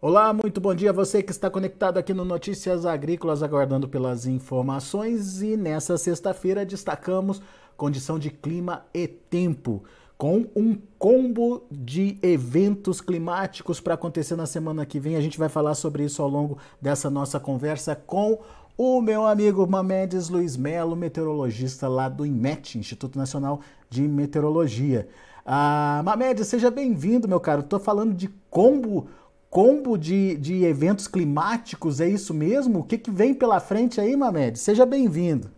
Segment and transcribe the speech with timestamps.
[0.00, 4.26] Olá, muito bom dia a você que está conectado aqui no Notícias Agrícolas, aguardando pelas
[4.26, 5.42] informações.
[5.42, 7.42] E nessa sexta-feira destacamos
[7.76, 9.82] condição de clima e tempo,
[10.16, 15.16] com um combo de eventos climáticos para acontecer na semana que vem.
[15.16, 18.38] A gente vai falar sobre isso ao longo dessa nossa conversa com
[18.76, 25.08] o meu amigo Mamedes Luiz Melo, meteorologista lá do IMET, Instituto Nacional de Meteorologia.
[25.44, 27.62] Ah, Mamedes, seja bem-vindo, meu caro.
[27.62, 29.08] Estou falando de combo
[29.50, 32.80] combo de, de eventos climáticos, é isso mesmo?
[32.80, 34.58] O que, que vem pela frente aí, Mamed?
[34.58, 35.50] Seja bem-vindo.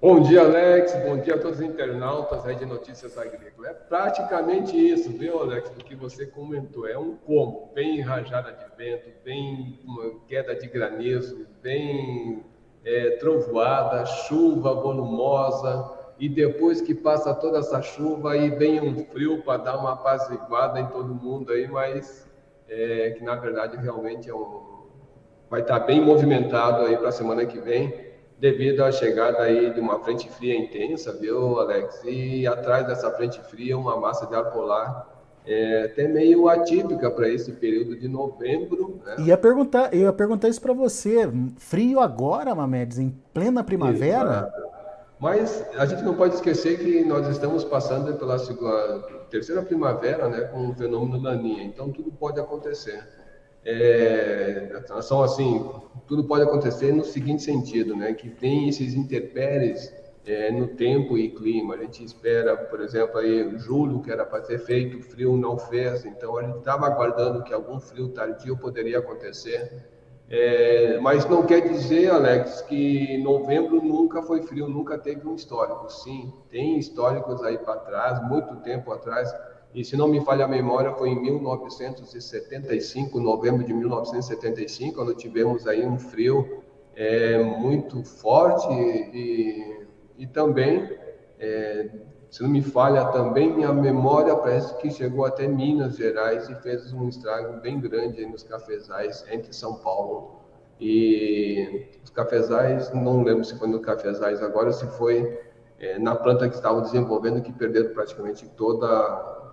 [0.00, 0.94] Bom dia, Alex.
[1.04, 3.70] Bom dia a todos os internautas aí de Notícias Agrícolas.
[3.70, 6.86] É praticamente isso, viu, Alex, do que você comentou.
[6.86, 9.78] É um combo, bem rajada de vento, bem
[10.28, 12.42] queda de granizo, bem
[12.84, 19.42] é, trovoada, chuva volumosa, e depois que passa toda essa chuva, aí vem um frio
[19.42, 22.25] para dar uma apaziguada em todo mundo aí, mas
[22.68, 24.86] é, que na verdade realmente é um,
[25.48, 28.06] vai estar bem movimentado aí para a semana que vem,
[28.38, 32.02] devido à chegada aí de uma frente fria intensa, viu, Alex?
[32.04, 37.28] E atrás dessa frente fria, uma massa de ar polar é, até meio atípica para
[37.28, 39.00] esse período de novembro.
[39.04, 39.16] Né?
[39.20, 41.30] Ia perguntar, eu ia perguntar isso para você.
[41.56, 44.28] Frio agora, Mamedes, em plena primavera?
[44.28, 44.65] Exato.
[45.18, 48.98] Mas a gente não pode esquecer que nós estamos passando pela segunda,
[49.30, 51.64] terceira primavera, né, com o fenômeno Laninha.
[51.64, 53.02] Então tudo pode acontecer.
[53.64, 55.68] É, são assim,
[56.06, 59.92] tudo pode acontecer no seguinte sentido, né, que tem esses interpéries
[60.26, 61.74] é, no tempo e clima.
[61.74, 66.04] A gente espera, por exemplo, aí julho que era para ter feito, frio não fez.
[66.04, 69.95] Então a gente estava aguardando que algum frio tardio poderia acontecer.
[70.28, 75.88] É, mas não quer dizer, Alex, que novembro nunca foi frio, nunca teve um histórico.
[75.90, 79.32] Sim, tem históricos aí para trás, muito tempo atrás.
[79.72, 85.66] E se não me falha a memória, foi em 1975, novembro de 1975, quando tivemos
[85.66, 89.86] aí um frio é, muito forte e,
[90.18, 90.90] e também
[91.38, 91.88] é,
[92.36, 96.92] se não me falha também minha memória, parece que chegou até Minas Gerais e fez
[96.92, 100.42] um estrago bem grande nos cafezais entre São Paulo
[100.78, 105.40] e os cafezais, não lembro se foi no cafezais agora, se foi
[105.80, 108.86] é, na planta que estavam desenvolvendo que perderam praticamente toda,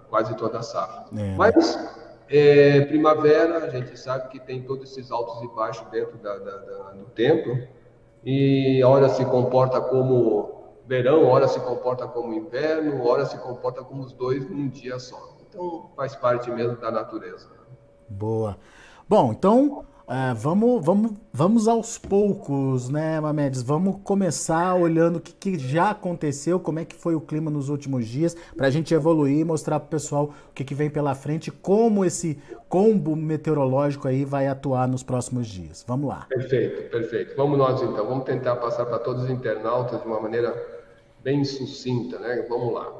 [0.10, 1.06] quase toda a safra.
[1.18, 1.36] É.
[1.38, 1.80] Mas
[2.28, 6.58] é, primavera, a gente sabe que tem todos esses altos e baixos dentro da, da,
[6.58, 7.66] da, do tempo
[8.26, 13.84] e a hora se comporta como verão, ora se comporta como inverno, ora se comporta
[13.84, 15.36] como os dois num dia só.
[15.48, 17.50] Então faz parte mesmo da natureza.
[18.10, 18.58] Boa.
[19.08, 23.62] Bom, então é, vamos, vamos, vamos aos poucos, né, Mamedes?
[23.62, 27.70] Vamos começar olhando o que, que, já aconteceu, como é que foi o clima nos
[27.70, 30.90] últimos dias, para a gente evoluir e mostrar para o pessoal o que, que vem
[30.90, 35.86] pela frente, como esse combo meteorológico aí vai atuar nos próximos dias.
[35.88, 36.26] Vamos lá.
[36.28, 37.36] Perfeito, perfeito.
[37.38, 40.52] Vamos nós então, vamos tentar passar para todos os internautas de uma maneira
[41.24, 42.46] bem sucinta, né?
[42.50, 42.92] Vamos lá.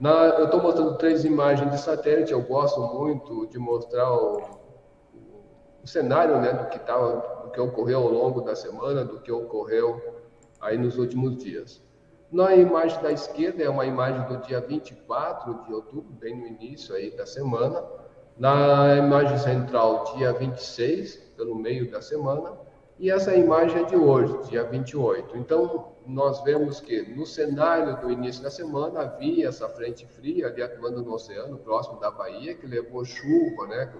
[0.00, 2.32] Na, eu estou mostrando três imagens de satélite.
[2.32, 4.42] Eu gosto muito de mostrar o,
[5.82, 9.30] o cenário, né, do que tá, do que ocorreu ao longo da semana, do que
[9.30, 10.00] ocorreu
[10.60, 11.80] aí nos últimos dias.
[12.32, 16.94] Na imagem da esquerda é uma imagem do dia 24 de outubro, bem no início
[16.94, 17.84] aí da semana.
[18.38, 22.54] Na imagem central, dia 26, pelo meio da semana.
[22.98, 25.36] E essa imagem é de hoje, dia 28.
[25.36, 30.62] Então, nós vemos que no cenário do início da semana havia essa frente fria ali
[30.62, 33.92] atuando no oceano, próximo da Bahia, que levou chuva, né?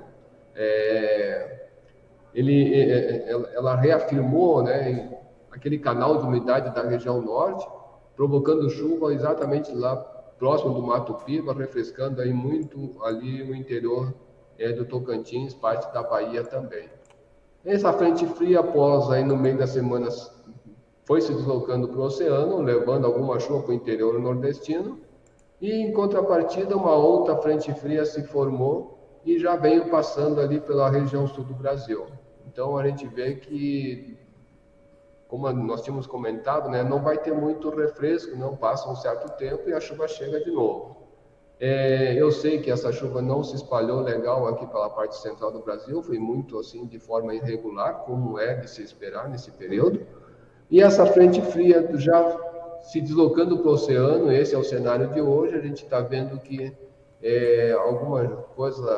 [0.55, 1.69] É,
[2.35, 5.19] ele, é, é, é, ela reafirmou né,
[5.51, 7.67] aquele canal de umidade da região norte,
[8.17, 9.97] provocando chuva exatamente lá
[10.39, 14.13] próximo do Mato Piba, refrescando aí muito ali o interior
[14.59, 16.89] é, do Tocantins, parte da Bahia também.
[17.65, 20.33] Essa frente fria, após aí no meio das semanas
[21.05, 25.01] foi se deslocando para o oceano, levando alguma chuva para o interior nordestino,
[25.61, 30.91] e em contrapartida, uma outra frente fria se formou e já veio passando ali pela
[30.91, 32.07] região sul do Brasil.
[32.47, 34.19] Então a gente vê que,
[35.29, 39.69] como nós tínhamos comentado, né, não vai ter muito refresco, não passa um certo tempo
[39.69, 40.97] e a chuva chega de novo.
[41.61, 45.61] É, eu sei que essa chuva não se espalhou legal aqui pela parte central do
[45.61, 50.05] Brasil, foi muito assim de forma irregular, como é de se esperar nesse período.
[50.73, 55.21] E essa frente fria já se deslocando para o oceano, esse é o cenário de
[55.21, 56.75] hoje, a gente está vendo que
[57.23, 58.27] é, alguma
[58.57, 58.91] coisa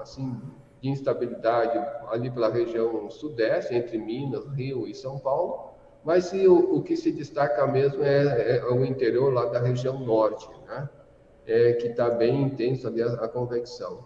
[0.00, 0.40] assim
[0.80, 1.76] de instabilidade
[2.12, 5.72] ali pela região sudeste, entre Minas, Rio e São Paulo,
[6.04, 9.98] mas se, o, o, que se destaca mesmo é, é, o interior lá da região
[9.98, 10.88] norte, né?
[11.44, 13.98] É, que está bem intenso ali a, a convecção.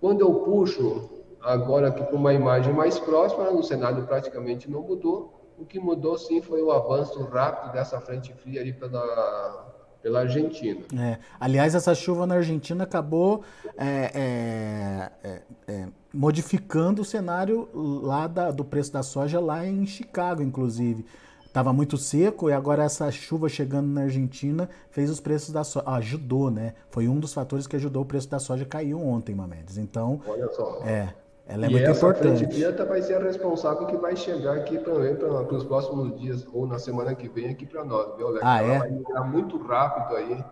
[0.00, 5.41] Quando eu puxo agora aqui com uma imagem mais próxima, o cenário praticamente não mudou.
[5.62, 9.72] O que mudou sim foi o avanço rápido dessa frente fria ali pela,
[10.02, 10.80] pela Argentina.
[10.98, 11.18] É.
[11.38, 13.44] Aliás, essa chuva na Argentina acabou
[13.78, 17.68] é, é, é, é modificando o cenário
[18.02, 21.06] lá da, do preço da soja lá em Chicago, inclusive.
[21.46, 25.86] Estava muito seco e agora essa chuva chegando na Argentina fez os preços da soja.
[25.86, 26.74] Ah, ajudou, né?
[26.90, 29.78] Foi um dos fatores que ajudou o preço da soja cair ontem, Mamedes.
[29.78, 30.20] Então.
[30.26, 30.80] Olha só.
[30.84, 31.14] É.
[31.46, 32.44] Ela é e muito essa importante.
[32.46, 36.66] Frente vai ser a responsável que vai chegar aqui também para os próximos dias ou
[36.66, 38.44] na semana que vem aqui para nós, viu, Alex?
[38.44, 38.78] Ah, ela é?
[38.78, 40.44] vai migrar muito rápido aí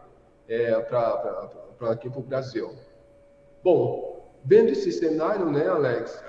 [0.48, 2.70] é, para aqui para o Brasil.
[3.62, 6.22] Bom, vendo esse cenário, né, Alex?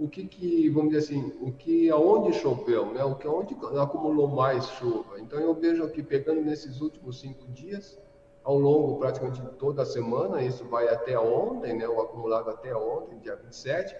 [0.00, 3.04] o que, que vamos dizer assim, o que aonde choveu, né?
[3.04, 5.20] O que aonde acumulou mais chuva.
[5.20, 7.98] Então eu vejo aqui pegando nesses últimos cinco dias,
[8.44, 11.88] ao longo praticamente toda a semana, isso vai até ontem, né?
[11.88, 13.94] O acumulado até ontem, dia 27.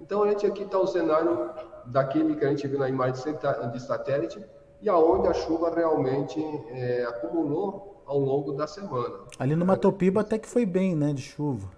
[0.00, 1.50] Então a gente aqui está o cenário
[1.86, 3.36] daquele que a gente viu na imagem
[3.72, 4.44] de satélite
[4.80, 9.20] e aonde a chuva realmente é, acumulou ao longo da semana.
[9.38, 11.68] Ali no Matopiba até que foi bem, né, de chuva.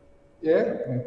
[0.43, 0.99] É,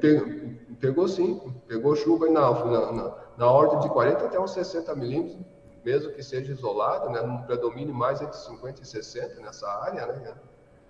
[0.79, 5.37] pegou sim, pegou chuva na, na, na ordem de 40 até uns 60 milímetros,
[5.83, 10.33] mesmo que seja isolado, né, não predomine mais entre 50 e 60 nessa área, né,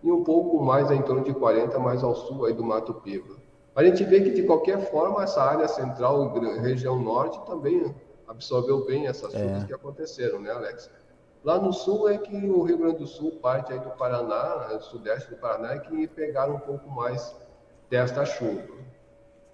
[0.04, 3.36] e um pouco mais em torno de 40 mais ao sul aí do Mato Piba.
[3.76, 7.94] A gente vê que de qualquer forma essa área central e região norte também
[8.28, 9.66] absorveu bem essas chuvas é.
[9.66, 10.90] que aconteceram, né, Alex?
[11.44, 14.80] Lá no sul é que o Rio Grande do Sul, parte aí do Paraná, né,
[14.80, 17.34] sudeste do Paraná, é que pegaram um pouco mais
[17.90, 18.68] desta chuva.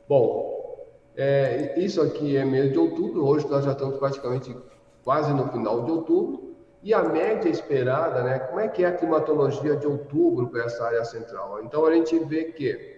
[0.10, 4.56] Bom, é, isso aqui é mês de outubro, hoje nós já estamos praticamente
[5.04, 6.45] quase no final de outubro,
[6.86, 10.86] e a média esperada, né, como é que é a climatologia de outubro para essa
[10.86, 11.64] área central?
[11.64, 12.96] Então a gente vê que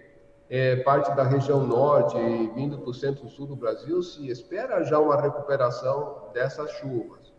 [0.50, 4.98] é, parte da região norte e vindo para o centro-sul do Brasil se espera já
[4.98, 7.32] uma recuperação dessas chuvas.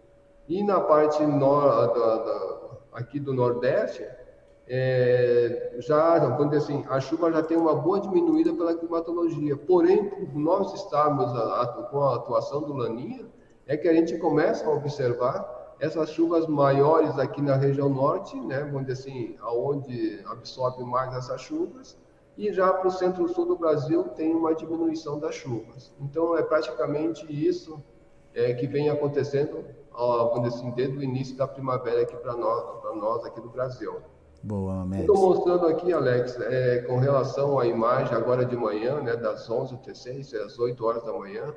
[0.48, 2.60] E na parte nor, da, da,
[2.94, 4.04] aqui do nordeste,
[4.68, 9.56] é, já, dizer assim, a chuva já tem uma boa diminuída pela climatologia.
[9.56, 11.32] Porém, por nós estarmos
[11.92, 13.28] com a atuação do Laninha,
[13.68, 18.64] é que a gente começa a observar essas chuvas maiores aqui na região norte, né,
[18.66, 21.98] vamos dizer assim, aonde absorve mais essas chuvas,
[22.38, 25.92] e já para o centro-sul do Brasil tem uma diminuição das chuvas.
[26.00, 27.82] Então, é praticamente isso
[28.34, 32.82] é, que vem acontecendo, vamos dizer assim, desde o início da primavera aqui para nós,
[32.82, 33.98] para nós aqui do Brasil.
[34.42, 39.50] Boa, Estou mostrando aqui, Alex, é, com relação à imagem agora de manhã, né, das
[39.50, 41.54] 11 h 6 às 8 horas da manhã.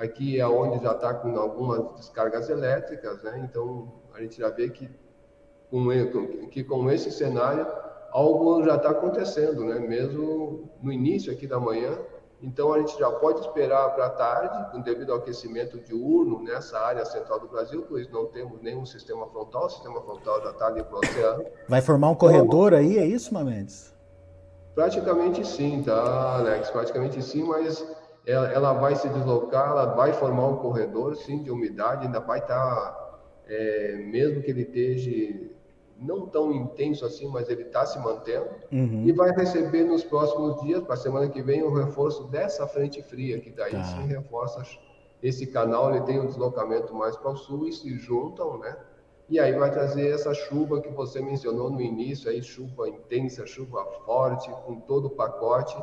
[0.00, 3.38] Aqui é onde já está com algumas descargas elétricas, né?
[3.44, 4.90] Então a gente já vê que
[5.70, 5.88] com,
[6.48, 7.66] que com esse cenário
[8.10, 9.78] algo já está acontecendo, né?
[9.78, 11.98] Mesmo no início aqui da manhã,
[12.42, 17.04] então, a gente já pode esperar para a tarde, devido ao aquecimento diurno nessa área
[17.04, 20.82] central do Brasil, pois não temos nenhum sistema frontal, o sistema frontal já está ali
[20.82, 21.44] para o oceano.
[21.68, 23.94] Vai formar um corredor então, aí, é isso, Mamedes?
[24.74, 26.70] Praticamente sim, tá, Alex?
[26.70, 27.86] Praticamente sim, mas
[28.26, 32.38] ela, ela, vai se deslocar, ela vai formar um corredor, sim, de umidade, ainda vai
[32.38, 35.50] estar, tá, é, mesmo que ele esteja
[36.00, 38.48] não tão intenso assim, mas ele está se mantendo.
[38.72, 39.04] Uhum.
[39.06, 43.02] E vai receber nos próximos dias, para a semana que vem, o reforço dessa frente
[43.02, 43.84] fria, que daí tá.
[43.84, 44.62] sim reforça
[45.22, 48.76] esse canal, ele tem um deslocamento mais para o sul e se juntam, né?
[49.28, 53.84] E aí vai trazer essa chuva que você mencionou no início, aí chuva intensa, chuva
[54.04, 55.76] forte, com todo o pacote.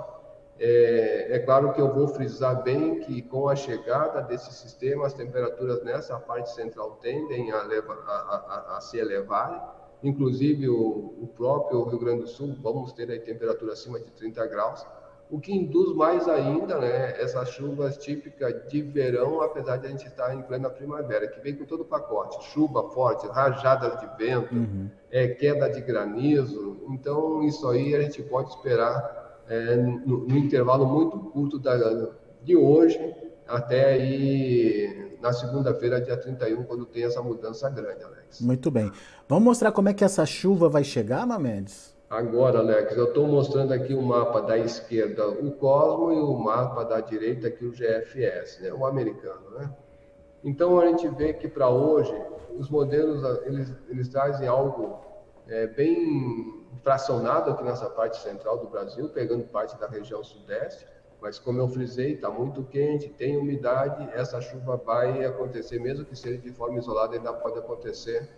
[0.60, 5.14] É, é, claro que eu vou frisar bem que com a chegada desse sistema, as
[5.14, 9.62] temperaturas nessa parte central tendem a, levar, a, a, a se elevarem
[10.04, 14.46] inclusive o, o, próprio Rio Grande do Sul, vamos ter aí temperatura acima de 30
[14.48, 14.86] graus,
[15.30, 20.08] o que induz mais ainda né, essas chuvas típicas de verão, apesar de a gente
[20.08, 24.54] estar em plena primavera, que vem com todo o pacote, chuva forte, rajadas de vento,
[24.56, 24.90] uhum.
[25.12, 30.86] é, queda de granizo, então isso aí a gente pode esperar é, no, no, intervalo
[30.86, 32.10] muito curto da,
[32.44, 33.00] de hoje
[33.48, 38.42] até aí na segunda-feira, dia 31, quando tem essa mudança grande, Alex.
[38.42, 38.92] Muito bem.
[39.28, 41.96] Vamos mostrar como é que essa chuva vai chegar, Mamedes?
[42.10, 46.84] Agora, Alex, eu estou mostrando aqui o mapa da esquerda, o Cosmo, e o mapa
[46.84, 48.72] da direita aqui, o GFS, né?
[48.72, 49.50] o americano.
[49.58, 49.70] Né?
[50.44, 52.14] Então, a gente vê que para hoje,
[52.58, 55.00] os modelos eles, eles trazem algo
[55.48, 60.86] é, bem fracionado aqui nessa parte central do Brasil, pegando parte da região sudeste,
[61.22, 66.16] mas como eu frisei, está muito quente, tem umidade, essa chuva vai acontecer, mesmo que
[66.16, 68.30] seja de forma isolada, ainda pode acontecer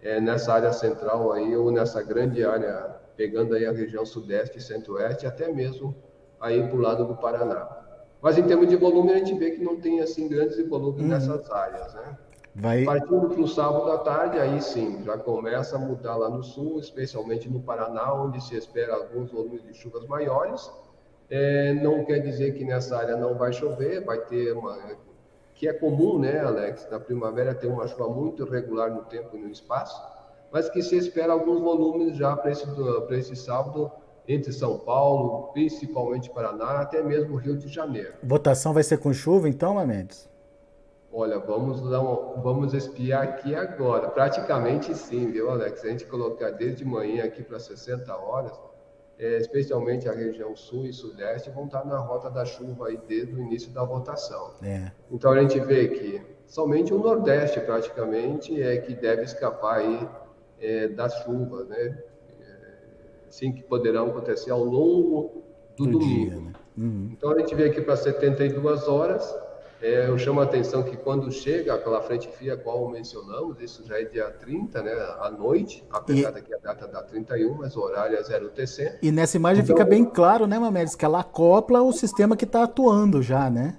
[0.00, 4.60] é, nessa área central aí, ou nessa grande área, pegando aí a região sudeste e
[4.60, 5.94] centro-oeste, até mesmo
[6.40, 7.68] aí para o lado do Paraná.
[8.20, 11.08] Mas em termos de volume, a gente vê que não tem assim grandes volumes uhum.
[11.08, 12.16] nessas áreas, né?
[12.60, 12.82] Vai...
[12.82, 16.80] Partindo para o sábado à tarde, aí sim, já começa a mudar lá no sul,
[16.80, 20.68] especialmente no Paraná, onde se espera alguns volumes de chuvas maiores.
[21.30, 24.76] É, não quer dizer que nessa área não vai chover, vai ter uma.
[25.54, 26.88] que é comum, né, Alex?
[26.90, 30.02] Na primavera ter uma chuva muito irregular no tempo e no espaço,
[30.50, 32.66] mas que se espera alguns volumes já para esse,
[33.10, 33.92] esse sábado
[34.26, 38.14] entre São Paulo, principalmente Paraná, até mesmo Rio de Janeiro.
[38.22, 40.28] Votação vai ser com chuva, então, Mendes?
[41.20, 44.08] Olha, vamos dar um, vamos espiar aqui agora.
[44.08, 45.80] Praticamente sim, viu, Alex?
[45.80, 48.52] Se a gente colocar desde manhã aqui para 60 horas,
[49.18, 53.34] é, especialmente a região sul e sudeste, vão estar na rota da chuva aí desde
[53.34, 54.52] o início da votação.
[54.62, 54.92] É.
[55.10, 60.08] Então a gente vê que somente o nordeste praticamente é que deve escapar aí
[60.60, 62.00] é, das chuvas, né?
[63.28, 65.42] sim que poderão acontecer ao longo
[65.76, 66.30] do, do domingo.
[66.30, 66.52] Dia, né?
[66.76, 67.10] uhum.
[67.12, 69.47] Então a gente vê aqui para 72 horas.
[69.80, 74.00] É, eu chamo a atenção que quando chega aquela frente fria qual mencionamos, isso já
[74.00, 76.32] é dia 30, né, à noite, apesar e...
[76.32, 78.98] daqui a data da 31, mas o horário é 0 TC.
[79.00, 82.44] E nessa imagem então, fica bem claro, né, Mamedes, que ela acopla o sistema que
[82.44, 83.78] está atuando já, né?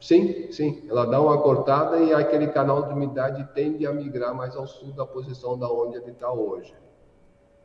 [0.00, 0.82] Sim, sim.
[0.88, 4.92] Ela dá uma cortada e aquele canal de umidade tende a migrar mais ao sul
[4.92, 6.74] da posição da onde ele está hoje.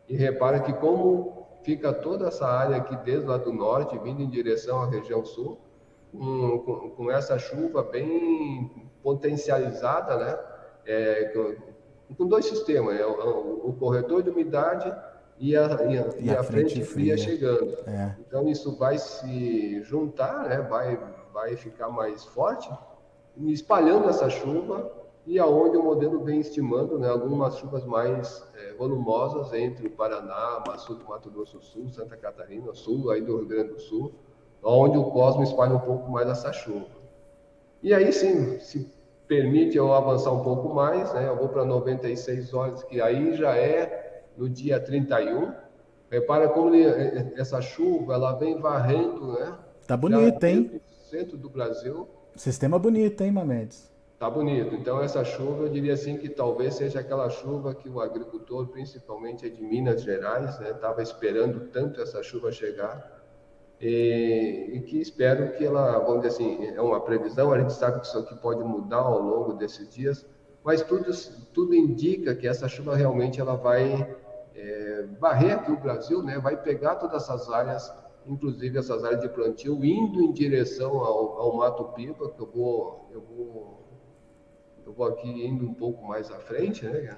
[0.09, 4.29] E repara que como fica toda essa área aqui desde lá do norte, vindo em
[4.29, 5.57] direção à região sul,
[6.17, 10.39] com, com, com essa chuva bem potencializada, né?
[10.85, 13.05] É, com, com, dois sistemas, né?
[13.05, 14.93] o, o, corredor de umidade
[15.39, 17.77] e a, e a, e a frente, fria, fria chegando.
[17.87, 18.15] É.
[18.19, 20.61] Então isso vai se juntar, né?
[20.61, 20.99] vai,
[21.33, 22.69] vai ficar mais forte,
[23.37, 24.91] espalhando essa chuva
[25.25, 30.63] e aonde o modelo vem estimando né, algumas chuvas mais é, volumosas entre o Paraná,
[30.67, 34.13] Mato, Mato Grosso do Sul, Santa Catarina, Sul, aí do Rio Grande do Sul,
[34.65, 36.87] onde o Cosmo espalha um pouco mais essa chuva.
[37.83, 38.91] E aí sim, se
[39.27, 43.55] permite eu avançar um pouco mais, né, eu vou para 96 horas, que aí já
[43.55, 45.53] é no dia 31.
[46.09, 49.57] Repara como ele, essa chuva ela vem varrendo, né?
[49.87, 50.81] Tá bonito, hein?
[51.09, 52.07] Centro do Brasil.
[52.35, 53.91] Sistema bonito, hein, Mamedes?
[54.17, 54.73] Tá bonito.
[54.75, 59.49] Então essa chuva, eu diria assim que talvez seja aquela chuva que o agricultor, principalmente
[59.49, 63.14] de Minas Gerais, estava né, esperando tanto essa chuva chegar
[63.79, 67.51] e, e, que espero que ela, vamos dizer assim, é uma previsão.
[67.51, 70.25] A gente sabe que isso aqui pode mudar ao longo desses dias,
[70.63, 71.11] mas tudo
[71.53, 74.15] tudo indica que essa chuva realmente ela vai
[74.55, 76.39] é, varrer aqui o Brasil, né?
[76.39, 77.91] Vai pegar todas essas áreas
[78.27, 83.07] inclusive essas áreas de plantio, indo em direção ao, ao Mato Pipa, que eu vou,
[83.11, 83.85] eu vou
[84.85, 87.17] eu vou aqui indo um pouco mais à frente, né?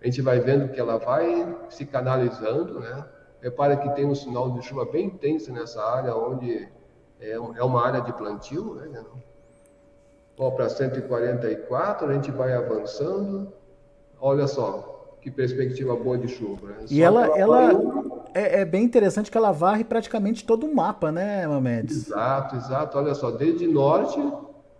[0.00, 3.06] A gente vai vendo que ela vai se canalizando, né?
[3.42, 6.68] Repara que tem um sinal de chuva bem intenso nessa área, onde
[7.20, 9.04] é, é uma área de plantio, né?
[10.38, 13.52] Ó, para 144, a gente vai avançando.
[14.20, 16.68] Olha só, que perspectiva boa de chuva.
[16.68, 16.86] Né?
[16.90, 17.70] E ela, ela,
[18.34, 22.08] é, é, bem interessante que ela varre praticamente todo o mapa, né, Mamedes?
[22.08, 22.96] Exato, exato.
[22.96, 24.20] Olha só, desde norte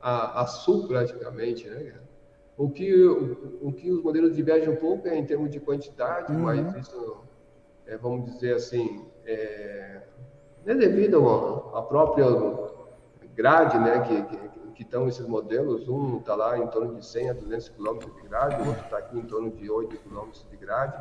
[0.00, 1.94] a, a sul praticamente, né?
[2.56, 6.32] O que, o, o, que os modelos divergem um pouco é em termos de quantidade,
[6.32, 6.40] uhum.
[6.40, 7.16] mas isso,
[7.86, 10.00] é, vamos dizer assim, é,
[10.66, 11.28] é devido
[11.74, 12.26] à própria
[13.34, 15.88] grade né, que, que, que estão esses modelos.
[15.88, 18.98] Um está lá em torno de 100 a 200 quilômetros de grade, o outro está
[18.98, 20.94] aqui em torno de 8 quilômetros de grade.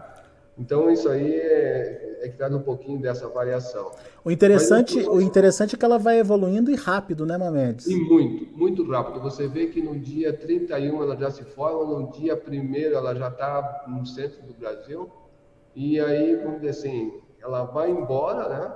[0.58, 3.92] Então, isso aí é, é que traz um pouquinho dessa variação.
[4.24, 7.88] O interessante, Mas, o interessante é que ela vai evoluindo e rápido, né, Mamedes?
[7.88, 9.22] E muito, muito rápido.
[9.22, 13.30] Você vê que no dia 31 ela já se forma, no dia 1 ela já
[13.30, 15.10] está no centro do Brasil.
[15.76, 18.74] E aí, vamos dizer assim, ela vai embora, né?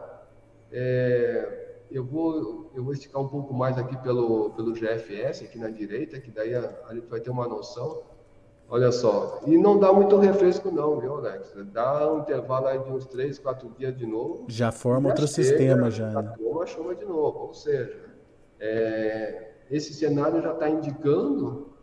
[0.72, 5.70] É, eu, vou, eu vou esticar um pouco mais aqui pelo, pelo GFS, aqui na
[5.70, 8.04] direita, que daí a, a gente vai ter uma noção.
[8.68, 11.54] Olha só, e não dá muito refresco não, viu, Alex?
[11.72, 14.46] Dá um intervalo aí de uns 3, 4 dias de novo.
[14.48, 16.10] Já forma outro chega, sistema já.
[16.10, 16.34] Já né?
[16.36, 17.96] toma chuva de novo, ou seja,
[18.60, 21.75] é, esse cenário já está indicando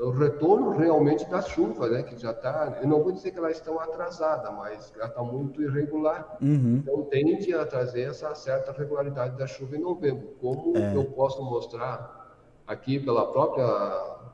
[0.00, 2.02] o retorno realmente da chuva, né?
[2.02, 5.62] Que já está, eu não vou dizer que elas estão atrasadas, mas já está muito
[5.62, 6.38] irregular.
[6.40, 6.82] Uhum.
[6.82, 10.96] Então tende a trazer essa certa regularidade da chuva em novembro, como é.
[10.96, 12.34] eu posso mostrar
[12.66, 13.66] aqui pela própria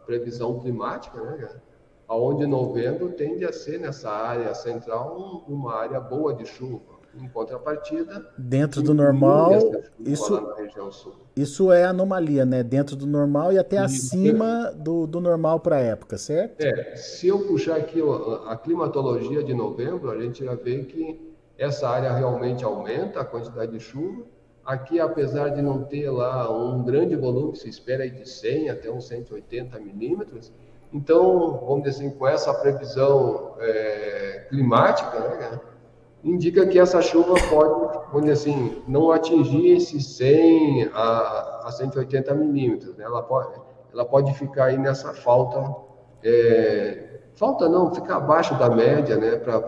[0.07, 1.49] previsão climática, né?
[2.07, 6.96] aonde novembro tende a ser nessa área central uma área boa de chuva.
[7.19, 9.53] Em contrapartida, dentro do normal,
[9.99, 10.55] isso,
[11.35, 12.63] isso é anomalia, né?
[12.63, 16.61] Dentro do normal e até acima do, do normal para a época, certo?
[16.61, 18.01] É, se eu puxar aqui
[18.47, 23.73] a climatologia de novembro, a gente já vê que essa área realmente aumenta a quantidade
[23.73, 24.25] de chuva,
[24.67, 28.91] Aqui, apesar de não ter lá um grande volume, se espera aí de 100 até
[28.91, 30.53] uns 180 milímetros,
[30.93, 35.61] então, vamos dizer assim, com essa previsão é, climática, né,
[36.27, 42.35] indica que essa chuva pode, vamos dizer assim, não atingir esses 100 a, a 180
[42.35, 42.97] milímetros.
[42.97, 43.05] Né?
[43.05, 43.61] Ela, pode,
[43.93, 45.75] ela pode ficar aí nessa falta,
[46.25, 49.63] é, falta não, ficar abaixo da média, né, pra,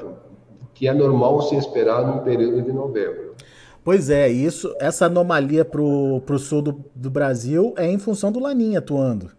[0.74, 3.34] que é normal se esperar num período de novembro.
[3.84, 8.40] Pois é, isso, essa anomalia para o sul do, do Brasil é em função do
[8.40, 9.30] Laninha atuando.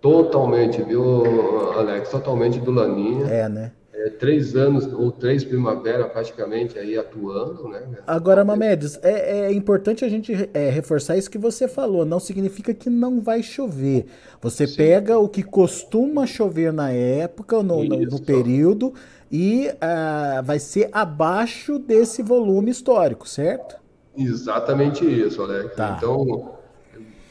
[0.00, 2.10] Totalmente, viu, Alex?
[2.10, 3.26] Totalmente do Laninha.
[3.26, 3.72] É, né?
[4.06, 7.82] É, três anos ou três primavera praticamente aí atuando, né?
[8.06, 12.04] Agora, Mamedes, é, é importante a gente é, reforçar isso que você falou.
[12.04, 14.06] Não significa que não vai chover.
[14.40, 14.76] Você Sim.
[14.76, 18.94] pega o que costuma chover na época, no, no, no período,
[19.30, 23.76] e uh, vai ser abaixo desse volume histórico, certo?
[24.16, 25.74] Exatamente isso, Alex.
[25.74, 25.96] Tá.
[25.98, 26.54] Então,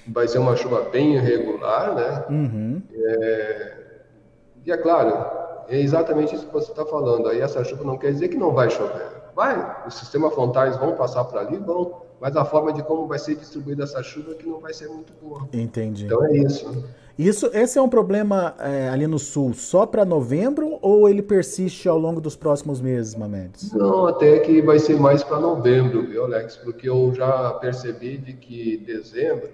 [0.08, 2.26] vai ser uma chuva bem irregular, né?
[2.30, 2.82] Uhum.
[2.94, 3.78] É...
[4.66, 7.28] E é claro, é exatamente isso que você está falando.
[7.28, 9.08] Aí essa chuva não quer dizer que não vai chover.
[9.36, 13.20] Vai, os sistemas frontais vão passar por ali, vão, mas a forma de como vai
[13.20, 15.48] ser distribuída essa chuva é que não vai ser muito boa.
[15.52, 16.06] Entendi.
[16.06, 16.86] Então é isso.
[17.18, 21.88] Isso, esse é um problema é, ali no sul só para novembro ou ele persiste
[21.88, 23.72] ao longo dos próximos meses, Mamedes?
[23.72, 26.58] Não, até que vai ser mais para novembro, viu, Alex?
[26.58, 29.50] Porque eu já percebi de que dezembro,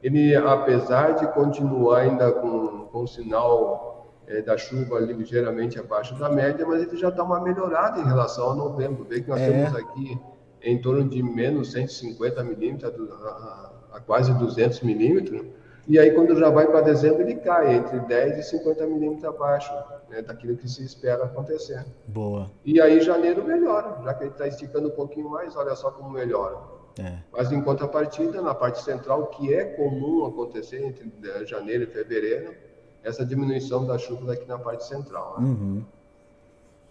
[0.00, 3.91] ele, apesar de continuar ainda com, com o sinal
[4.38, 8.50] é, da chuva ligeiramente abaixo da média, mas ele já dá uma melhorada em relação
[8.50, 9.04] a novembro.
[9.04, 9.50] Vê que nós é.
[9.50, 10.18] temos aqui
[10.62, 15.44] em torno de menos 150 milímetros a, a, a quase 200 milímetros
[15.86, 19.72] e aí, quando já vai para dezembro, ele cai entre 10 e 50 milímetros abaixo
[20.08, 21.84] né, daquilo que se espera acontecer.
[22.06, 22.50] Boa.
[22.64, 26.10] E aí, janeiro melhora, já que ele está esticando um pouquinho mais, olha só como
[26.10, 26.56] melhora.
[27.00, 27.18] É.
[27.32, 32.54] Mas, em contrapartida, na parte central, que é comum acontecer entre né, janeiro e fevereiro,
[33.02, 35.36] essa diminuição da chuva daqui na parte central.
[35.38, 35.46] Né?
[35.46, 35.84] Uhum.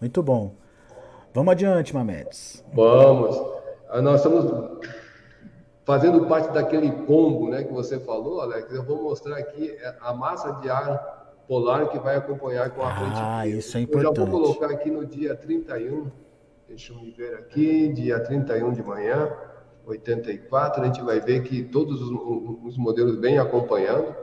[0.00, 0.54] Muito bom.
[1.32, 2.64] Vamos adiante, Mamedes.
[2.74, 3.40] Vamos.
[3.88, 4.50] Ah, nós estamos
[5.84, 10.52] fazendo parte daquele combo né, que você falou, Alex, eu vou mostrar aqui a massa
[10.60, 14.18] de ar polar que vai acompanhar com a frente Ah, isso é importante.
[14.18, 16.10] Eu já vou colocar aqui no dia 31,
[16.68, 19.32] deixa eu me ver aqui, dia 31 de manhã,
[19.86, 22.10] 84, a gente vai ver que todos os,
[22.64, 24.14] os modelos vêm acompanhando.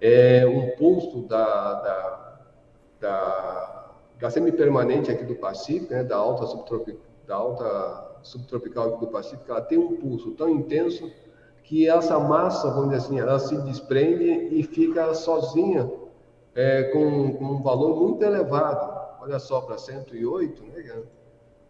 [0.00, 2.40] É um pulso da, da,
[3.00, 9.50] da, da semipermanente aqui do Pacífico, né, da alta subtropical, da alta subtropical do Pacífico,
[9.50, 11.10] ela tem um pulso tão intenso
[11.62, 15.90] que essa massa, vamos dizer assim, ela se desprende e fica sozinha
[16.54, 18.98] é, com, com, um valor muito elevado.
[19.20, 21.02] Olha só, para 108, né?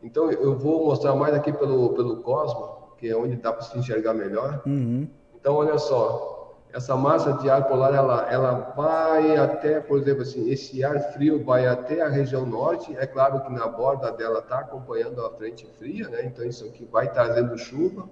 [0.03, 3.79] Então, eu vou mostrar mais aqui pelo, pelo Cosmo, que é onde dá para se
[3.79, 4.63] enxergar melhor.
[4.65, 5.07] Uhum.
[5.35, 6.40] Então, olha só,
[6.73, 11.43] essa massa de ar polar ela, ela vai até, por exemplo, assim, esse ar frio
[11.45, 12.97] vai até a região norte.
[12.97, 16.25] É claro que na borda dela está acompanhando a frente fria, né?
[16.25, 18.09] Então isso aqui vai trazendo chuva.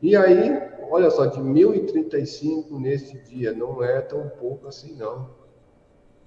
[0.00, 0.56] E aí,
[0.88, 5.28] olha só, de 1035 nesse dia, não é tão pouco assim, não.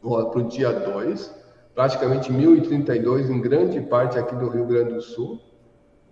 [0.01, 1.33] Para o dia 2,
[1.73, 5.39] praticamente 1032 em grande parte aqui do Rio Grande do Sul.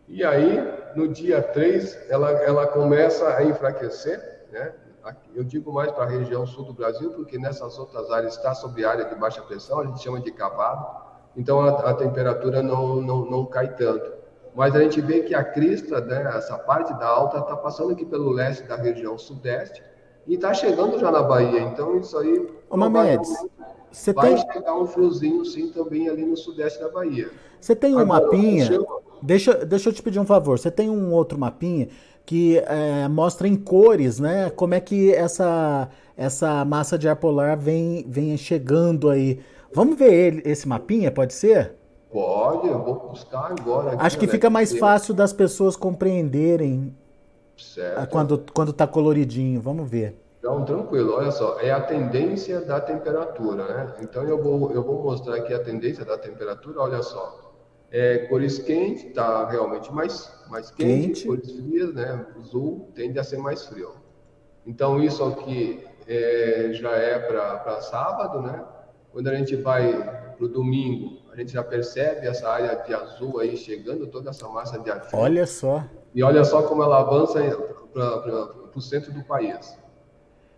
[0.08, 0.60] E aí,
[0.96, 4.72] no dia 3, ela, ela começa a enfraquecer, né?
[5.36, 8.84] Eu digo mais para a região sul do Brasil, porque nessas outras áreas está sob
[8.84, 10.86] área de baixa pressão, a gente chama de cavado,
[11.36, 14.12] então a, a temperatura não, não, não cai tanto.
[14.56, 18.04] Mas a gente vê que a crista, né, essa parte da alta, está passando aqui
[18.04, 19.84] pelo leste da região sudeste
[20.26, 21.62] e está chegando já na Bahia.
[21.62, 23.30] Então isso aí Ô, Mendes,
[23.92, 24.54] você vai tem...
[24.54, 27.30] chegar um friozinho sim também ali no sudeste da Bahia.
[27.60, 28.70] Você tem um Agora, mapinha?
[29.22, 30.60] Deixa, deixa eu te pedir um favor.
[30.60, 31.88] Você tem um outro mapinha
[32.26, 34.50] que é, mostra em cores, né?
[34.50, 39.40] Como é que essa, essa massa de ar polar vem, vem chegando aí.
[39.74, 41.74] Vamos ver ele, esse mapinha, pode ser?
[42.12, 43.94] Pode, eu vou buscar agora.
[43.94, 46.96] Aqui, Acho que fica mais fácil das pessoas compreenderem
[47.58, 48.10] certo.
[48.10, 49.62] quando, quando tá coloridinho.
[49.62, 50.18] Vamos ver.
[50.40, 53.96] Então, tranquilo, olha só, é a tendência da temperatura, né?
[54.02, 57.56] Então eu vou, eu vou mostrar aqui a tendência da temperatura, olha só.
[57.90, 62.26] É, cores quentes, está realmente mais, mais quente, quente, cores frias, né?
[62.38, 63.92] Azul tende a ser mais frio.
[64.66, 68.64] Então, isso aqui é, já é para sábado, né?
[69.12, 69.94] Quando a gente vai
[70.38, 74.48] para o domingo, a gente já percebe essa área de azul aí chegando, toda essa
[74.48, 75.08] massa de ar.
[75.14, 75.84] Olha só.
[76.14, 77.40] E olha só como ela avança
[77.92, 79.78] para o centro do país.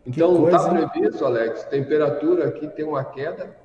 [0.06, 3.56] Então, está previsto, Alex, temperatura aqui tem uma queda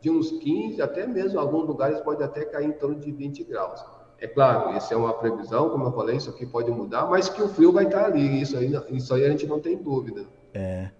[0.00, 3.44] de uns 15, até mesmo em alguns lugares pode até cair em torno de 20
[3.44, 3.84] graus.
[4.18, 7.42] É claro, isso é uma previsão, como eu falei, isso aqui pode mudar, mas que
[7.42, 10.24] o frio vai estar ali, isso aí, isso aí a gente não tem dúvida.
[10.52, 10.90] É.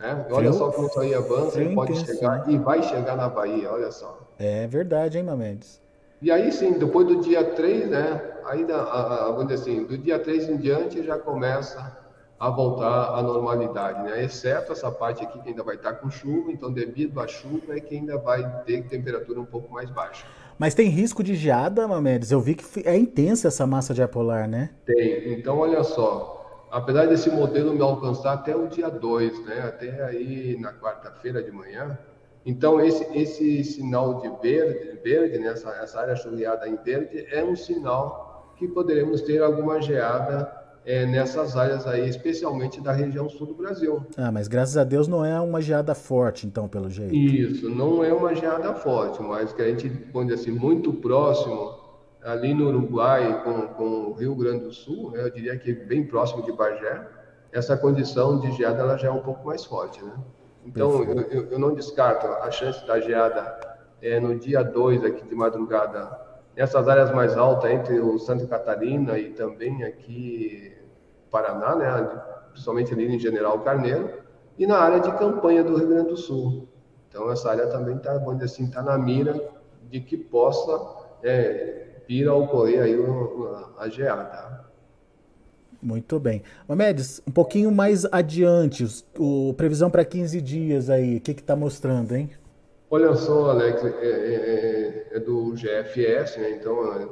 [0.00, 3.72] é olha só como isso aí avança, ele pode chegar e vai chegar na Bahia,
[3.72, 4.18] olha só.
[4.38, 5.80] É verdade, hein, Mamedes?
[6.22, 8.84] E aí sim, depois do dia 3, né, ainda,
[9.32, 11.98] vamos dizer assim, do dia 3 em diante já começa
[12.40, 14.24] a voltar à normalidade, né?
[14.24, 17.80] Exceto essa parte aqui que ainda vai estar com chuva, então devido à chuva é
[17.80, 20.24] que ainda vai ter temperatura um pouco mais baixa.
[20.58, 22.30] Mas tem risco de geada, Mamedes?
[22.30, 24.70] Eu vi que é intensa essa massa de ar polar, né?
[24.86, 25.34] Tem.
[25.34, 29.60] Então, olha só, apesar desse modelo me alcançar até o dia 2, né?
[29.60, 31.98] Até aí na quarta-feira de manhã,
[32.46, 35.48] então esse, esse sinal de verde, verde né?
[35.50, 41.56] essa área chuveada em verde, é um sinal que poderemos ter alguma geada é, nessas
[41.56, 44.04] áreas aí, especialmente da região sul do Brasil.
[44.16, 47.14] Ah, mas graças a Deus não é uma geada forte, então, pelo jeito.
[47.14, 51.78] Isso, não é uma geada forte, mas que a gente, pode assim, muito próximo,
[52.22, 56.06] ali no Uruguai, com, com o Rio Grande do Sul, né, eu diria que bem
[56.06, 57.06] próximo de Bagé,
[57.52, 60.12] essa condição de geada ela já é um pouco mais forte, né?
[60.64, 63.58] Então, eu, eu, eu, não descarto a chance da geada
[64.02, 69.18] é, no dia 2 aqui de madrugada Nessas áreas mais altas, entre o Santa Catarina
[69.18, 70.69] e também aqui
[71.30, 74.10] Paraná, né, principalmente ali em General Carneiro,
[74.58, 76.68] e na área de campanha do Rio Grande do Sul.
[77.08, 79.50] Então, essa área também está, vamos dizer assim, está na mira
[79.90, 80.80] de que possa
[81.22, 82.94] é, vir a ocorrer aí
[83.78, 84.70] a, a geada.
[85.82, 86.42] Muito bem.
[86.68, 88.86] Mamedes, um pouquinho mais adiante,
[89.18, 92.30] o, previsão para 15 dias aí, o que está mostrando, hein?
[92.90, 96.50] Olha só, Alex, é, é, é, é do GFS, né?
[96.60, 97.08] então é,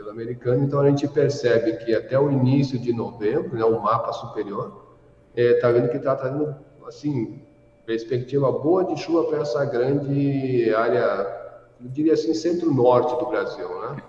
[0.00, 4.12] modelo americano, então a gente percebe que até o início de novembro, né, o mapa
[4.12, 4.86] superior,
[5.36, 6.54] está é, vendo que está trazendo,
[6.86, 7.40] assim,
[7.86, 11.38] perspectiva boa de chuva para essa grande área,
[11.80, 14.02] eu diria assim, centro-norte do Brasil, né?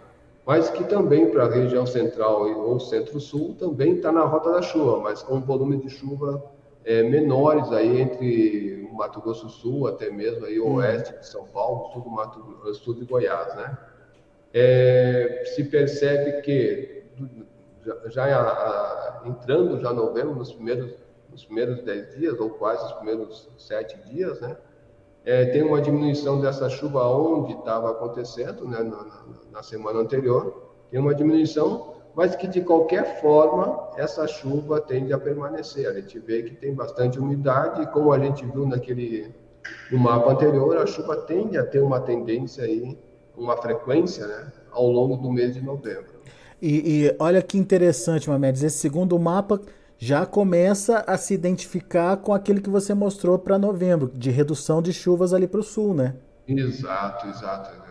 [0.45, 4.99] Mas que também para a região central ou centro-sul também está na rota da chuva,
[4.99, 6.43] mas com um volume de chuva
[6.84, 10.75] é, menores aí entre o Mato Grosso do Sul, até mesmo aí o hum.
[10.75, 13.77] oeste de São Paulo, sul do Mato sul de Goiás, né?
[14.53, 17.03] É, se percebe que
[17.85, 20.93] já, já a, entrando já novembro, nos primeiros
[21.29, 24.57] nos primeiros dez dias ou quase os primeiros sete dias, né?
[25.23, 30.73] É, tem uma diminuição dessa chuva onde estava acontecendo, né, na, na, na semana anterior,
[30.89, 35.87] tem uma diminuição mas que de qualquer forma essa chuva tende a permanecer.
[35.87, 39.33] A gente vê que tem bastante umidade, e como a gente viu naquele
[39.91, 42.97] no mapa anterior, a chuva tende a ter uma tendência aí,
[43.41, 46.21] uma frequência, né, ao longo do mês de novembro.
[46.62, 49.60] E, e olha que interessante, Mamedes, esse segundo mapa
[49.97, 54.93] já começa a se identificar com aquele que você mostrou para novembro, de redução de
[54.93, 56.15] chuvas ali para o sul, né?
[56.47, 57.82] Exato, exato.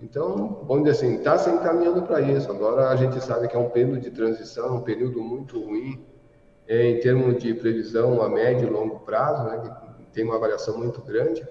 [0.00, 2.50] Então, vamos dizer assim, está se encaminhando para isso.
[2.50, 6.04] Agora a gente sabe que é um período de transição, um período muito ruim
[6.68, 9.62] é, em termos de previsão a médio e longo prazo, né,
[9.98, 11.46] que tem uma variação muito grande.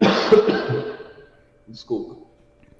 [1.66, 2.16] Desculpa.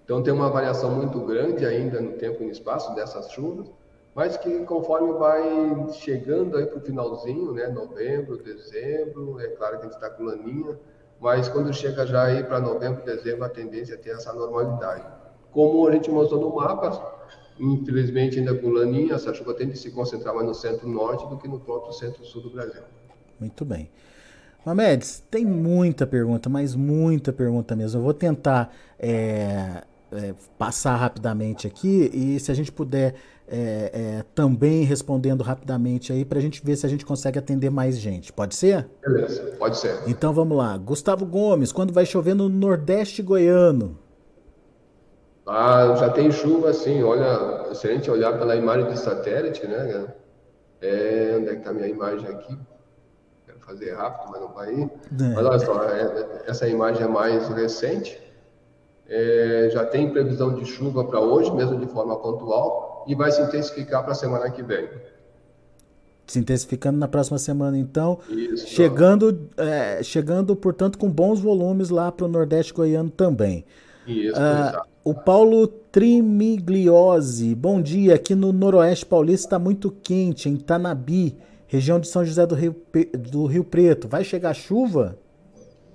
[0.05, 3.66] Então tem uma variação muito grande ainda no tempo e no espaço dessas chuvas,
[4.14, 9.81] mas que conforme vai chegando aí para o finalzinho, né, novembro, dezembro, é claro que
[9.81, 10.79] a gente está com laninha,
[11.20, 15.05] mas quando chega já aí para novembro, dezembro, a tendência é ter essa normalidade.
[15.51, 17.14] Como a gente mostrou no mapa,
[17.59, 21.49] infelizmente ainda com laninha, essa chuva tende a se concentrar mais no centro-norte do que
[21.49, 22.83] no próprio centro-sul do Brasil.
[23.40, 23.90] Muito bem.
[24.66, 28.00] Mamedes, tem muita pergunta, mas muita pergunta mesmo.
[28.00, 33.14] Eu vou tentar é, é, passar rapidamente aqui e se a gente puder
[33.46, 37.70] é, é, também respondendo rapidamente aí para a gente ver se a gente consegue atender
[37.70, 38.33] mais gente.
[38.33, 38.88] Pode ser?
[39.07, 40.00] Beleza, pode ser.
[40.09, 40.76] Então vamos lá.
[40.76, 43.96] Gustavo Gomes, quando vai chover no Nordeste Goiano?
[45.46, 47.05] Ah, já tem chuva, sim.
[47.05, 50.09] Olha, se a gente olhar pela imagem de satélite, né?
[50.81, 52.59] É, onde é que está a minha imagem aqui?
[53.66, 54.85] Fazer rápido, mas não vai ir.
[54.85, 55.35] É.
[55.35, 58.20] Mas olha só, é, essa imagem é mais recente.
[59.09, 63.40] É, já tem previsão de chuva para hoje, mesmo de forma pontual e vai se
[63.40, 64.88] intensificar para a semana que vem.
[66.26, 68.18] Se intensificando na próxima semana, então.
[68.29, 68.66] Isso.
[68.66, 73.64] Chegando, é, chegando portanto, com bons volumes lá para o Nordeste Goiano também.
[74.07, 78.16] Isso, ah, o Paulo Trimigliose, bom dia.
[78.16, 82.74] Aqui no Noroeste Paulista está muito quente, em Tanabi, região de São José do Rio,
[83.18, 84.09] do Rio Preto.
[84.09, 85.18] Vai chegar chuva?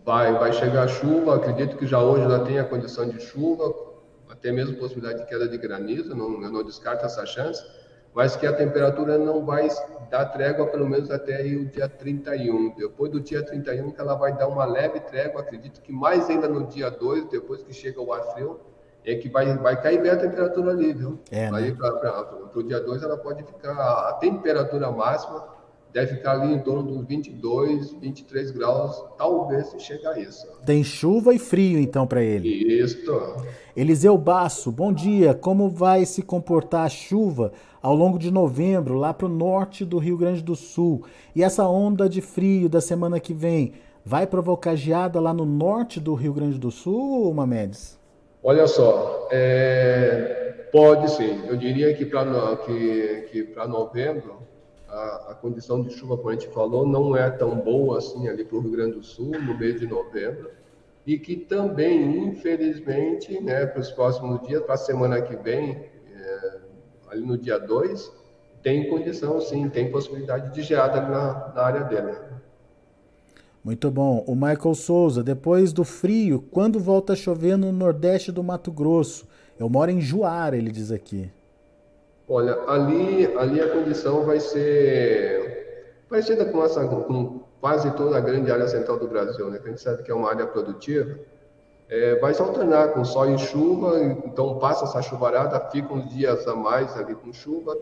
[0.05, 1.35] Vai, vai chegar chuva.
[1.35, 3.91] Acredito que já hoje já tem a condição de chuva
[4.41, 7.63] até mesmo possibilidade de queda de granizo, não, eu não descarto essa chance,
[8.11, 9.69] mas que a temperatura não vai
[10.09, 12.73] dar trégua pelo menos até o dia 31.
[12.75, 16.47] Depois do dia 31 que ela vai dar uma leve trégua, acredito que mais ainda
[16.47, 18.59] no dia 2, depois que chega o ar frio,
[19.05, 21.19] é que vai, vai cair bem a temperatura ali, viu?
[21.31, 21.57] É, né?
[21.57, 23.73] Aí para o dia 2 ela pode ficar,
[24.09, 25.60] a temperatura máxima
[25.93, 30.47] deve ficar ali em torno dos 22, 23 graus, talvez se chegar a isso.
[30.65, 32.47] Tem chuva e frio então para ele.
[32.47, 32.97] Isso.
[33.75, 35.33] Eliseu Basso, bom dia.
[35.33, 37.51] Como vai se comportar a chuva
[37.81, 41.03] ao longo de novembro lá para o norte do Rio Grande do Sul?
[41.35, 43.73] E essa onda de frio da semana que vem
[44.03, 47.99] vai provocar geada lá no norte do Rio Grande do Sul, Mamedes?
[48.43, 51.43] Olha só, é, pode sim.
[51.47, 54.50] Eu diria que para que, que novembro
[54.91, 58.43] a, a, condição de chuva, como a gente falou, não é tão boa assim ali
[58.43, 60.51] para o Rio Grande do Sul, no mês de novembro,
[61.07, 65.71] e que também, infelizmente, né, para os próximos dias, para a semana que vem,
[66.13, 66.59] é,
[67.09, 68.11] ali no dia 2,
[68.61, 72.15] tem condição sim, tem possibilidade de geada na, na área dele.
[73.63, 74.23] Muito bom.
[74.27, 79.27] O Michael Souza, depois do frio, quando volta a chover no nordeste do Mato Grosso?
[79.57, 81.31] Eu moro em Juara, ele diz aqui.
[82.33, 88.49] Olha, ali, ali a condição vai ser parecida com, essa, com quase toda a grande
[88.49, 89.59] área central do Brasil, né?
[89.59, 91.19] Que a gente sabe que é uma área produtiva.
[91.89, 96.47] É, vai se alternar com sol e chuva, então passa essa chuvarada, fica uns dias
[96.47, 97.77] a mais ali com chuva,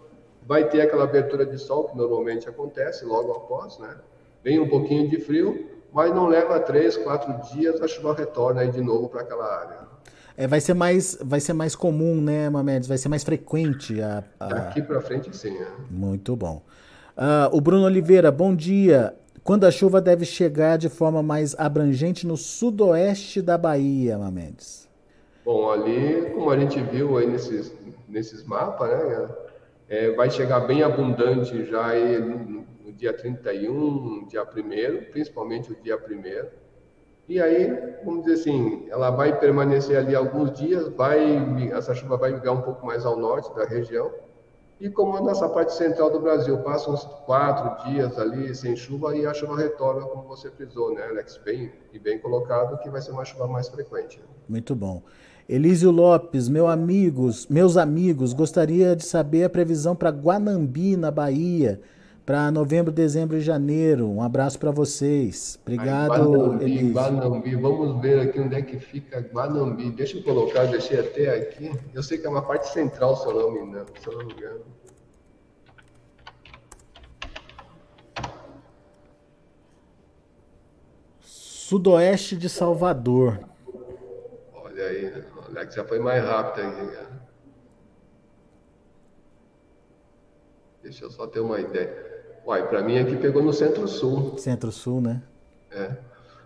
[0.48, 3.98] vai ter aquela abertura de sol que normalmente acontece logo após, né?
[4.44, 8.72] vem um pouquinho de frio, mas não leva três, quatro dias, a chuva retorna aí
[8.72, 9.78] de novo para aquela área.
[10.38, 12.88] É, vai ser mais, vai ser mais comum, né, Mamedes?
[12.88, 14.24] Vai ser mais frequente a.
[14.40, 14.48] a...
[14.48, 15.58] Daqui para frente, sim.
[15.58, 15.68] É.
[15.90, 16.62] Muito bom.
[17.18, 19.14] Uh, o Bruno Oliveira, bom dia.
[19.44, 24.88] Quando a chuva deve chegar de forma mais abrangente no sudoeste da Bahia, Mamedes?
[25.44, 27.74] Bom, ali, como a gente viu aí nesses,
[28.08, 29.30] nesses mapas, né,
[29.90, 32.22] é, vai chegar bem abundante já aí
[33.00, 36.59] dia 31, dia 1 principalmente o dia 1
[37.30, 41.38] E aí, vamos dizer assim, ela vai permanecer ali alguns dias, vai,
[41.72, 44.10] essa chuva vai migrar um pouco mais ao norte da região.
[44.82, 49.16] E como a nossa parte central do Brasil passa uns quatro dias ali sem chuva
[49.16, 51.40] e a chuva retorna, como você frisou, né, Alex?
[51.46, 54.20] Bem, e bem colocado, que vai ser uma chuva mais frequente.
[54.48, 55.04] Muito bom.
[55.48, 61.80] Elísio Lopes, meu amigos, meus amigos, gostaria de saber a previsão para Guanambi, na Bahia
[62.30, 64.08] para novembro, dezembro e janeiro.
[64.08, 65.58] Um abraço para vocês.
[65.64, 69.90] Obrigado, Guanambi, Guanambi, vamos ver aqui onde é que fica Guanambi.
[69.90, 71.72] Deixa eu colocar, deixei até aqui.
[71.92, 73.88] Eu sei que é uma parte central, se eu não me engano.
[74.00, 74.62] Se eu não me engano.
[81.20, 83.40] Sudoeste de Salvador.
[84.54, 87.28] Olha aí, olha que já foi mais rápido aí, cara.
[90.84, 92.09] Deixa eu só ter uma ideia.
[92.50, 94.36] Uai, para mim aqui pegou no Centro-Sul.
[94.40, 95.22] Centro-Sul, né?
[95.70, 95.96] É.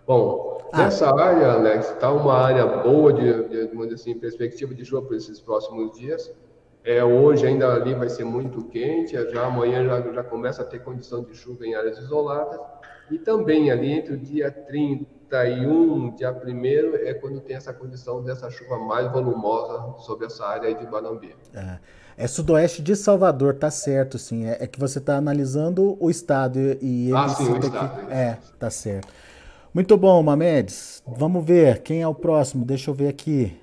[0.06, 0.80] Bom, ah.
[0.80, 5.39] nessa área, Alex, está uma área boa de, de, assim, perspectiva de chuva para esses
[5.39, 6.30] próximos dias.
[6.84, 10.80] É, hoje ainda ali vai ser muito quente, já amanhã já, já começa a ter
[10.80, 12.60] condição de chuva em áreas isoladas.
[13.10, 18.50] E também ali entre o dia 31, dia 1 é quando tem essa condição dessa
[18.50, 21.34] chuva mais volumosa sobre essa área de Banambi.
[21.54, 21.80] É.
[22.17, 24.45] É sudoeste de Salvador, tá certo, sim.
[24.45, 28.12] É, é que você está analisando o estado e ele ah, sim, o estado.
[28.12, 29.08] É, tá certo.
[29.73, 31.02] Muito bom, Mamedes.
[31.08, 32.63] Vamos ver quem é o próximo.
[32.63, 33.60] Deixa eu ver aqui.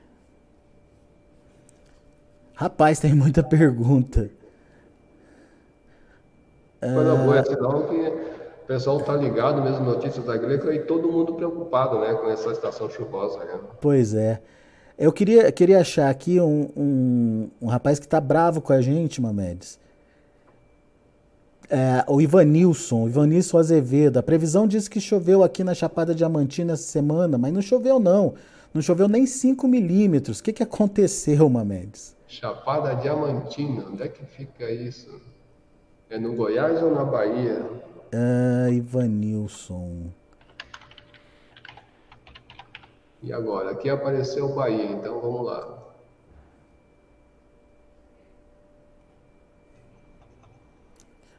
[2.55, 4.29] Rapaz, tem muita pergunta.
[6.81, 11.13] Coisa boa é sinal que o pessoal tá ligado mesmo notícias da agrícola e todo
[11.13, 13.39] mundo preocupado, né, com essa estação chuvosa.
[13.39, 13.61] Né?
[13.81, 14.41] Pois é.
[15.01, 19.19] Eu queria, queria achar aqui um, um, um rapaz que está bravo com a gente,
[19.19, 19.81] Mamedes.
[21.71, 24.19] É, o Ivanilson, Ivanilson Azevedo.
[24.19, 28.35] A previsão diz que choveu aqui na Chapada Diamantina essa semana, mas não choveu não.
[28.75, 30.41] Não choveu nem 5 milímetros.
[30.41, 32.15] O que, que aconteceu, Mamedes?
[32.29, 35.19] Chapada Diamantina, onde é que fica isso?
[36.11, 37.65] É no Goiás ou na Bahia?
[38.13, 40.13] Ah, Ivanilson.
[43.23, 43.71] E agora?
[43.71, 45.81] Aqui apareceu o Bahia, então vamos lá.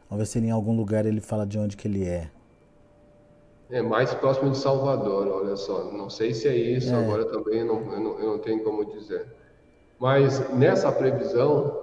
[0.09, 2.29] Vamos ver se em algum lugar ele fala de onde que ele é.
[3.69, 5.85] É mais próximo de Salvador, olha só.
[5.85, 6.97] Não sei se é isso, é.
[6.97, 9.25] agora também eu não, eu, não, eu não, tenho como dizer.
[9.97, 11.81] Mas nessa previsão,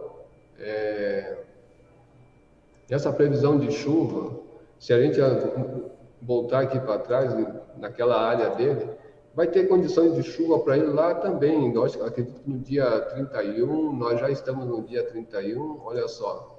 [0.58, 1.38] é,
[2.90, 4.38] nessa previsão de chuva,
[4.78, 5.18] se a gente
[6.20, 7.32] voltar aqui para trás,
[7.78, 8.90] naquela área dele,
[9.38, 11.72] Vai ter condições de chuva para ele lá também.
[11.72, 16.58] Nós acredito que no dia 31, nós já estamos no dia 31, olha só.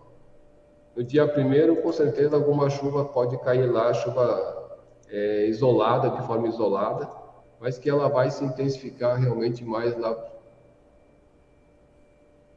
[0.96, 6.48] No dia 1 com certeza alguma chuva pode cair lá, chuva é, isolada, de forma
[6.48, 7.10] isolada,
[7.60, 10.16] mas que ela vai se intensificar realmente mais lá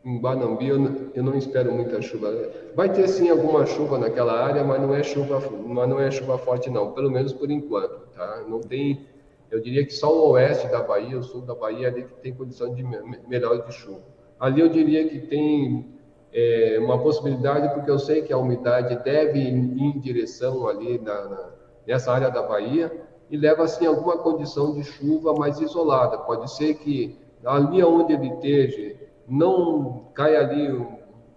[0.04, 2.30] em Guanambi eu, eu não espero muita chuva.
[2.74, 6.38] Vai ter sim alguma chuva naquela área, mas não é chuva, mas não é chuva
[6.38, 8.42] forte não, pelo menos por enquanto, tá?
[8.48, 9.06] Não tem,
[9.52, 12.34] eu diria que só o oeste da Bahia, o sul da Bahia ali que tem
[12.34, 12.82] condição de
[13.28, 14.00] melhor de chuva.
[14.40, 15.86] Ali eu diria que tem
[16.32, 21.28] é, uma possibilidade, porque eu sei que a umidade deve ir em direção ali na,
[21.28, 21.50] na,
[21.86, 22.90] nessa área da Bahia
[23.30, 26.16] e leva assim alguma condição de chuva mais isolada.
[26.16, 28.96] Pode ser que ali onde ele esteja
[29.28, 30.86] não caia ali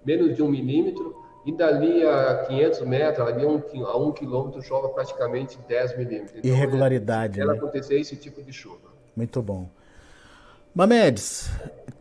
[0.05, 4.61] menos de um milímetro, e dali a 500 metros, ali a um, a um quilômetro,
[4.63, 6.39] chova praticamente 10 milímetros.
[6.39, 7.39] Então, Irregularidade.
[7.39, 7.59] Ela né?
[7.59, 8.89] acontecer esse tipo de chuva.
[9.15, 9.69] Muito bom.
[10.73, 11.49] Mamedes,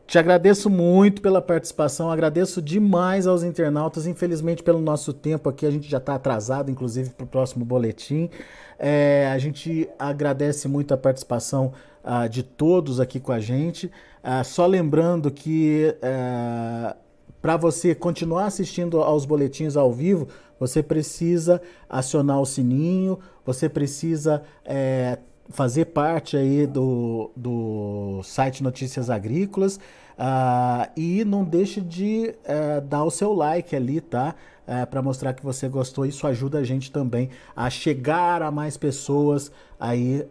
[0.06, 4.06] te agradeço muito pela participação, agradeço demais aos internautas.
[4.06, 8.30] Infelizmente, pelo nosso tempo aqui, a gente já está atrasado, inclusive, para o próximo boletim.
[8.78, 13.86] É, a gente agradece muito a participação uh, de todos aqui com a gente.
[14.22, 16.96] Uh, só lembrando que uh,
[17.44, 20.28] para você continuar assistindo aos boletins ao vivo,
[20.58, 25.18] você precisa acionar o sininho, você precisa é,
[25.50, 33.04] fazer parte aí do, do site Notícias Agrícolas uh, e não deixe de uh, dar
[33.04, 34.34] o seu like ali, tá?
[34.66, 36.06] É, para mostrar que você gostou.
[36.06, 40.26] Isso ajuda a gente também a chegar a mais pessoas aí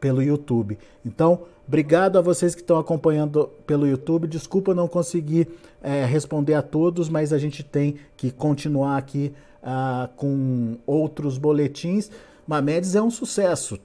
[0.00, 0.76] pelo YouTube.
[1.06, 4.26] Então, obrigado a vocês que estão acompanhando pelo YouTube.
[4.26, 5.48] Desculpa não conseguir
[5.80, 12.10] é, responder a todos, mas a gente tem que continuar aqui uh, com outros boletins.
[12.46, 13.78] Mamedes é um sucesso.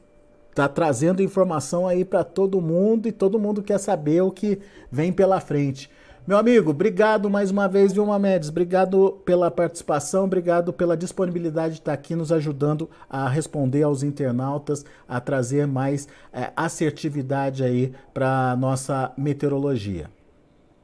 [0.56, 4.60] Tá trazendo informação aí para todo mundo e todo mundo quer saber o que
[4.92, 5.90] vem pela frente.
[6.26, 8.48] Meu amigo, obrigado mais uma vez, viu, Mamedes?
[8.48, 14.86] Obrigado pela participação, obrigado pela disponibilidade de estar aqui nos ajudando a responder aos internautas,
[15.06, 20.10] a trazer mais é, assertividade aí para nossa meteorologia.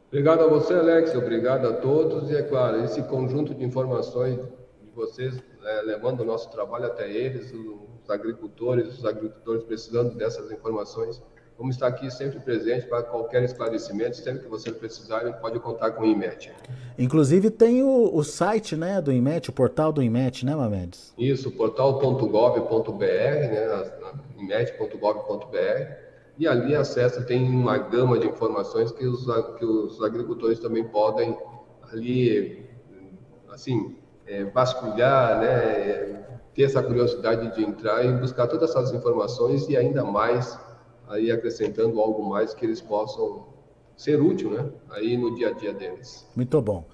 [0.09, 2.29] Obrigado a você, Alex, obrigado a todos.
[2.29, 7.09] E é claro, esse conjunto de informações de vocês, é, levando o nosso trabalho até
[7.09, 11.21] eles, os agricultores, os agricultores precisando dessas informações
[11.59, 14.15] Vamos estar aqui sempre presente para qualquer esclarecimento.
[14.15, 16.53] Sempre que você precisar, pode contar com o IMET.
[16.97, 21.13] Inclusive tem o, o site né, do IMET, o portal do IMET, né, Mamedes?
[21.17, 23.91] Isso, portal.gov.br, né,
[24.37, 26.09] imet.gov.br.
[26.37, 29.25] E ali acessa, tem uma gama de informações que os,
[29.57, 31.37] que os agricultores também podem
[31.91, 32.65] ali,
[33.51, 39.75] assim, é, vasculhar, né, ter essa curiosidade de entrar e buscar todas essas informações e
[39.75, 40.57] ainda mais
[41.09, 43.47] aí acrescentando algo mais que eles possam
[43.97, 44.69] ser útil, né?
[44.91, 46.25] Aí no dia a dia deles.
[46.35, 46.85] Muito bom.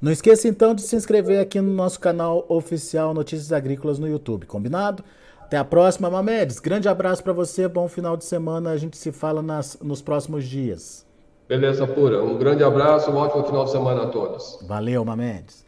[0.00, 4.46] Não esqueça então de se inscrever aqui no nosso canal oficial Notícias Agrícolas no YouTube,
[4.46, 5.02] combinado?
[5.40, 6.58] Até a próxima, Mamedes.
[6.58, 8.70] Grande abraço para você, bom final de semana.
[8.70, 11.06] A gente se fala nas, nos próximos dias.
[11.48, 12.22] Beleza pura.
[12.22, 14.58] Um grande abraço, um ótimo final de semana a todos.
[14.66, 15.64] Valeu, Mamedes.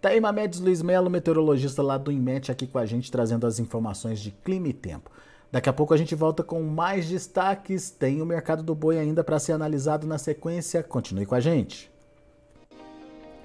[0.00, 3.58] Tá aí Mamedes Luiz Melo, meteorologista lá do IMET, aqui com a gente, trazendo as
[3.58, 5.10] informações de clima e tempo.
[5.52, 7.90] Daqui a pouco a gente volta com mais destaques.
[7.90, 10.82] Tem o mercado do boi ainda para ser analisado na sequência.
[10.82, 11.90] Continue com a gente.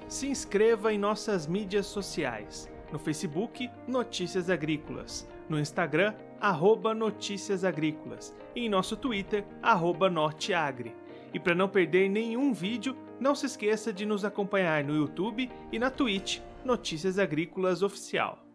[0.08, 2.68] Se inscreva em nossas mídias sociais.
[2.92, 5.26] No Facebook, Notícias Agrícolas.
[5.48, 8.32] No Instagram, arroba Notícias Agrícolas.
[8.54, 10.94] E em nosso Twitter, arroba Norteagri.
[11.34, 15.78] E para não perder nenhum vídeo, não se esqueça de nos acompanhar no YouTube e
[15.78, 18.45] na Twitch, Notícias Agrícolas Oficial.